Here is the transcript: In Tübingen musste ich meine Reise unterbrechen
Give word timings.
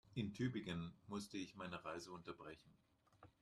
In 0.15 0.33
Tübingen 0.33 0.95
musste 1.05 1.37
ich 1.37 1.53
meine 1.55 1.85
Reise 1.85 2.09
unterbrechen 2.11 2.73